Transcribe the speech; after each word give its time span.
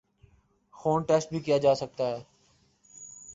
خون 0.73 1.03
ٹیسٹ 1.03 1.29
بھی 1.29 1.39
کیا 1.39 1.57
جاسکتا 1.57 2.07
ہے 2.07 2.21